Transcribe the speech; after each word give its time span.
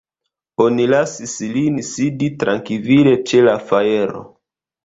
Oni 0.63 0.87
lasis 0.93 1.33
lin 1.57 1.77
sidi 1.89 2.31
trankvile 2.45 3.15
ĉe 3.29 3.47
la 3.49 3.55
fajro. 3.69 4.27